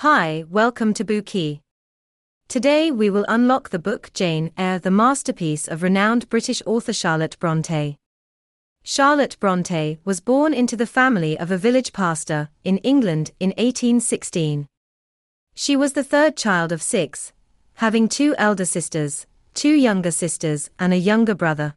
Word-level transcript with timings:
Hi, 0.00 0.44
welcome 0.50 0.92
to 0.92 1.06
Bookey. 1.06 1.60
Today 2.48 2.90
we 2.90 3.08
will 3.08 3.24
unlock 3.28 3.70
the 3.70 3.78
book 3.78 4.10
Jane 4.12 4.52
Eyre, 4.58 4.78
the 4.78 4.90
masterpiece 4.90 5.66
of 5.66 5.82
renowned 5.82 6.28
British 6.28 6.60
author 6.66 6.92
Charlotte 6.92 7.38
Brontë. 7.40 7.96
Charlotte 8.84 9.38
Brontë 9.40 9.96
was 10.04 10.20
born 10.20 10.52
into 10.52 10.76
the 10.76 10.86
family 10.86 11.38
of 11.38 11.50
a 11.50 11.56
village 11.56 11.94
pastor 11.94 12.50
in 12.62 12.76
England 12.84 13.30
in 13.40 13.54
1816. 13.56 14.66
She 15.54 15.76
was 15.76 15.94
the 15.94 16.04
third 16.04 16.36
child 16.36 16.72
of 16.72 16.82
six, 16.82 17.32
having 17.76 18.06
two 18.06 18.34
elder 18.36 18.66
sisters, 18.66 19.26
two 19.54 19.72
younger 19.72 20.10
sisters, 20.10 20.68
and 20.78 20.92
a 20.92 20.98
younger 20.98 21.34
brother. 21.34 21.72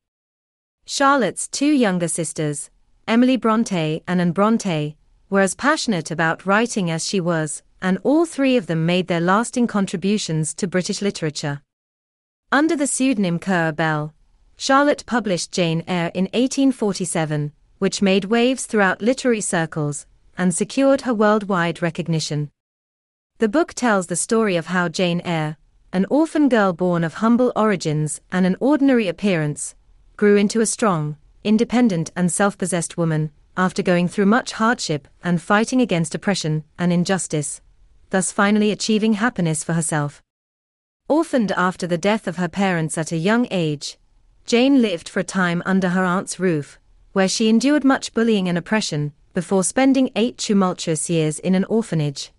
Charlotte's 0.86 1.48
two 1.48 1.72
younger 1.72 2.10
sisters, 2.10 2.70
Emily 3.08 3.38
Brontë 3.38 4.04
and 4.06 4.20
Anne 4.20 4.34
Brontë, 4.34 4.98
were 5.30 5.40
as 5.40 5.56
passionate 5.56 6.12
about 6.12 6.46
writing 6.46 6.92
as 6.92 7.08
she 7.08 7.22
was, 7.22 7.64
and 7.82 7.98
all 8.04 8.25
three 8.25 8.57
of 8.57 8.68
them 8.68 8.86
made 8.86 9.07
their 9.07 9.21
lasting 9.21 9.68
contributions 9.68 10.54
to 10.54 10.67
British 10.67 11.02
literature. 11.02 11.62
Under 12.52 12.76
the 12.76 12.88
pseudonym 12.88 13.40
Currer 13.40 13.71
Bell, 13.71 14.13
Charlotte 14.58 15.05
published 15.05 15.52
Jane 15.52 15.84
Eyre 15.88 16.12
in 16.13 16.26
1847, 16.26 17.54
which 17.77 18.02
made 18.02 18.26
waves 18.26 18.66
throughout 18.66 19.02
literary 19.02 19.41
circles 19.41 20.05
and 20.38 20.54
secured 20.54 21.02
her 21.02 21.13
worldwide 21.13 21.81
recognition. 21.81 22.52
The 23.38 23.48
book 23.48 23.73
tells 23.73 24.07
the 24.07 24.16
story 24.16 24.57
of 24.57 24.68
how 24.68 24.90
Jane 24.90 25.21
Eyre, 25.23 25.57
an 25.93 26.05
orphan 26.09 26.49
girl 26.49 26.73
born 26.73 27.04
of 27.04 27.16
humble 27.16 27.54
origins 27.55 28.20
and 28.32 28.46
an 28.46 28.57
ordinary 28.59 29.07
appearance, 29.07 29.76
grew 30.18 30.35
into 30.35 30.59
a 30.59 30.66
strong, 30.66 31.16
independent, 31.43 32.12
and 32.16 32.32
self 32.32 32.57
possessed 32.57 32.98
woman 32.98 33.32
after 33.55 33.82
going 33.82 34.07
through 34.07 34.26
much 34.26 34.54
hardship 34.54 35.07
and 35.23 35.41
fighting 35.41 35.82
against 35.82 36.16
oppression 36.16 36.63
and 36.77 36.91
injustice, 36.91 37.62
thus 38.09 38.31
finally 38.31 38.72
achieving 38.72 39.13
happiness 39.13 39.63
for 39.63 39.73
herself. 39.73 40.22
Orphaned 41.08 41.52
after 41.54 41.88
the 41.88 41.98
death 41.98 42.27
of 42.27 42.38
her 42.38 42.48
parents 42.48 42.98
at 42.98 43.12
a 43.12 43.18
young 43.18 43.48
age, 43.52 43.98
Jane 44.46 44.82
lived 44.82 45.10
for 45.10 45.20
a 45.20 45.24
time 45.24 45.62
under 45.65 45.90
her 45.90 46.04
aunt's 46.04 46.40
roof, 46.40 46.80
where 47.13 47.27
she 47.27 47.49
endured 47.49 47.84
much 47.84 48.13
bullying 48.13 48.49
and 48.49 48.57
oppression, 48.57 49.13
before 49.34 49.63
spending 49.63 50.12
eight 50.15 50.37
tumultuous 50.37 51.10
years 51.10 51.40
in 51.40 51.55
an 51.55 51.65
orphanage. 51.65 52.32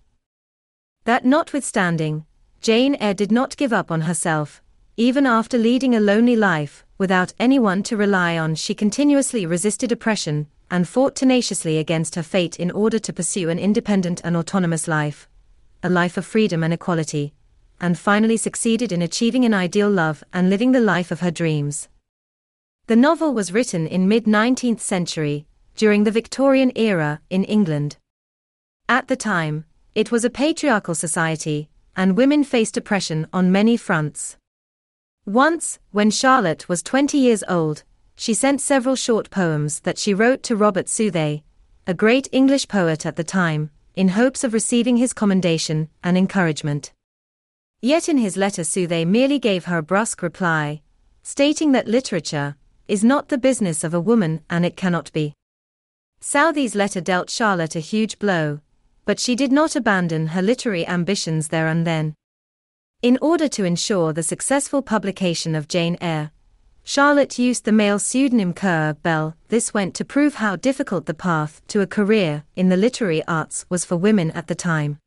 That 1.04 1.24
notwithstanding, 1.24 2.26
Jane 2.60 2.94
Eyre 2.96 3.14
did 3.14 3.32
not 3.32 3.56
give 3.56 3.72
up 3.72 3.90
on 3.90 4.02
herself, 4.02 4.62
even 4.96 5.24
after 5.24 5.56
leading 5.56 5.94
a 5.94 6.00
lonely 6.00 6.36
life, 6.36 6.84
without 6.98 7.32
anyone 7.38 7.82
to 7.84 7.96
rely 7.96 8.36
on, 8.36 8.54
she 8.54 8.74
continuously 8.74 9.46
resisted 9.46 9.90
oppression 9.90 10.46
and 10.70 10.86
fought 10.86 11.16
tenaciously 11.16 11.78
against 11.78 12.16
her 12.16 12.22
fate 12.22 12.60
in 12.60 12.70
order 12.70 12.98
to 12.98 13.12
pursue 13.12 13.48
an 13.48 13.58
independent 13.58 14.20
and 14.24 14.36
autonomous 14.36 14.86
life, 14.86 15.26
a 15.82 15.88
life 15.88 16.16
of 16.16 16.26
freedom 16.26 16.62
and 16.62 16.72
equality, 16.72 17.34
and 17.80 17.98
finally 17.98 18.36
succeeded 18.36 18.92
in 18.92 19.02
achieving 19.02 19.44
an 19.44 19.54
ideal 19.54 19.90
love 19.90 20.22
and 20.32 20.50
living 20.50 20.72
the 20.72 20.80
life 20.80 21.10
of 21.10 21.20
her 21.20 21.30
dreams. 21.30 21.88
The 22.86 22.96
novel 22.96 23.32
was 23.32 23.52
written 23.52 23.86
in 23.86 24.08
mid-19th 24.08 24.80
century, 24.80 25.46
during 25.76 26.04
the 26.04 26.10
Victorian 26.10 26.72
era 26.74 27.20
in 27.30 27.44
England. 27.44 27.96
At 28.88 29.08
the 29.08 29.16
time, 29.16 29.64
it 29.94 30.10
was 30.10 30.24
a 30.24 30.30
patriarchal 30.30 30.94
society, 30.94 31.70
and 31.96 32.16
women 32.16 32.44
faced 32.44 32.76
oppression 32.76 33.26
on 33.32 33.52
many 33.52 33.76
fronts. 33.76 34.36
Once, 35.24 35.78
when 35.90 36.10
Charlotte 36.10 36.68
was 36.68 36.82
20 36.82 37.16
years 37.16 37.44
old, 37.48 37.84
she 38.16 38.34
sent 38.34 38.60
several 38.60 38.96
short 38.96 39.30
poems 39.30 39.80
that 39.80 39.98
she 39.98 40.12
wrote 40.12 40.42
to 40.42 40.56
Robert 40.56 40.88
Southey, 40.88 41.44
a 41.86 41.94
great 41.94 42.28
English 42.32 42.68
poet 42.68 43.06
at 43.06 43.16
the 43.16 43.24
time, 43.24 43.70
in 43.94 44.08
hopes 44.08 44.44
of 44.44 44.52
receiving 44.52 44.96
his 44.96 45.12
commendation 45.12 45.88
and 46.02 46.16
encouragement. 46.16 46.92
Yet 47.82 48.08
in 48.08 48.18
his 48.18 48.36
letter 48.36 48.64
Southey 48.64 49.04
merely 49.04 49.38
gave 49.38 49.64
her 49.64 49.78
a 49.78 49.82
brusque 49.82 50.22
reply, 50.22 50.82
stating 51.22 51.72
that 51.72 51.88
literature, 51.88 52.56
is 52.88 53.04
not 53.04 53.28
the 53.28 53.38
business 53.38 53.84
of 53.84 53.94
a 53.94 54.00
woman 54.00 54.40
and 54.50 54.66
it 54.66 54.76
cannot 54.76 55.12
be. 55.12 55.34
Southey's 56.20 56.74
letter 56.74 57.00
dealt 57.00 57.30
Charlotte 57.30 57.76
a 57.76 57.80
huge 57.80 58.18
blow, 58.18 58.60
but 59.04 59.18
she 59.18 59.34
did 59.34 59.50
not 59.50 59.74
abandon 59.74 60.28
her 60.28 60.42
literary 60.42 60.86
ambitions 60.86 61.48
there 61.48 61.68
and 61.68 61.86
then. 61.86 62.14
In 63.00 63.16
order 63.22 63.48
to 63.48 63.64
ensure 63.64 64.12
the 64.12 64.22
successful 64.22 64.82
publication 64.82 65.54
of 65.54 65.68
Jane 65.68 65.96
Eyre, 66.00 66.32
Charlotte 66.92 67.38
used 67.38 67.66
the 67.66 67.70
male 67.70 68.00
pseudonym 68.00 68.52
Currer 68.52 68.94
Bell. 68.94 69.36
This 69.46 69.72
went 69.72 69.94
to 69.94 70.04
prove 70.04 70.34
how 70.34 70.56
difficult 70.56 71.06
the 71.06 71.14
path 71.14 71.62
to 71.68 71.82
a 71.82 71.86
career 71.86 72.42
in 72.56 72.68
the 72.68 72.76
literary 72.76 73.22
arts 73.28 73.64
was 73.68 73.84
for 73.84 73.96
women 73.96 74.32
at 74.32 74.48
the 74.48 74.56
time. 74.56 74.98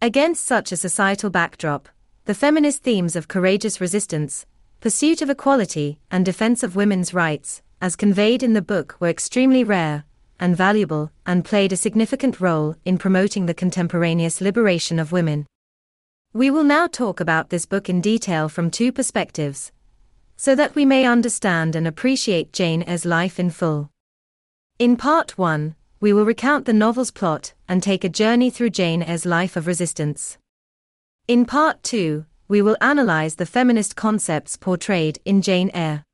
Against 0.00 0.46
such 0.46 0.72
a 0.72 0.78
societal 0.78 1.28
backdrop, 1.28 1.90
the 2.24 2.32
feminist 2.32 2.82
themes 2.82 3.16
of 3.16 3.28
courageous 3.28 3.82
resistance, 3.82 4.46
pursuit 4.80 5.20
of 5.20 5.28
equality, 5.28 5.98
and 6.10 6.24
defense 6.24 6.62
of 6.62 6.74
women's 6.74 7.12
rights, 7.12 7.60
as 7.82 7.96
conveyed 7.96 8.42
in 8.42 8.54
the 8.54 8.62
book, 8.62 8.96
were 8.98 9.10
extremely 9.10 9.62
rare 9.62 10.04
and 10.40 10.56
valuable 10.56 11.12
and 11.26 11.44
played 11.44 11.74
a 11.74 11.76
significant 11.76 12.40
role 12.40 12.76
in 12.86 12.96
promoting 12.96 13.44
the 13.44 13.52
contemporaneous 13.52 14.40
liberation 14.40 14.98
of 14.98 15.12
women. 15.12 15.44
We 16.32 16.50
will 16.50 16.64
now 16.64 16.86
talk 16.86 17.20
about 17.20 17.50
this 17.50 17.66
book 17.66 17.90
in 17.90 18.00
detail 18.00 18.48
from 18.48 18.70
two 18.70 18.90
perspectives, 18.90 19.70
so 20.36 20.54
that 20.54 20.74
we 20.74 20.84
may 20.84 21.04
understand 21.04 21.76
and 21.76 21.86
appreciate 21.86 22.52
Jane 22.52 22.82
Eyre's 22.86 23.04
life 23.04 23.38
in 23.38 23.50
full. 23.50 23.90
In 24.78 24.96
part 24.96 25.38
1, 25.38 25.74
we 26.00 26.12
will 26.12 26.24
recount 26.24 26.66
the 26.66 26.72
novel's 26.72 27.10
plot 27.10 27.54
and 27.68 27.82
take 27.82 28.04
a 28.04 28.08
journey 28.08 28.50
through 28.50 28.70
Jane 28.70 29.02
Eyre's 29.02 29.24
life 29.24 29.56
of 29.56 29.66
resistance. 29.66 30.38
In 31.26 31.44
part 31.44 31.82
2, 31.82 32.26
we 32.48 32.60
will 32.60 32.76
analyze 32.80 33.36
the 33.36 33.46
feminist 33.46 33.96
concepts 33.96 34.56
portrayed 34.56 35.18
in 35.24 35.40
Jane 35.40 35.70
Eyre. 35.72 36.04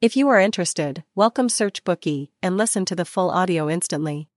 If 0.00 0.16
you 0.16 0.28
are 0.28 0.40
interested, 0.40 1.04
welcome 1.14 1.48
Search 1.48 1.84
Bookey 1.84 2.30
and 2.42 2.56
listen 2.56 2.84
to 2.86 2.96
the 2.96 3.04
full 3.04 3.30
audio 3.30 3.70
instantly. 3.70 4.28